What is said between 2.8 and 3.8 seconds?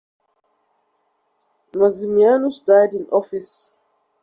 in office.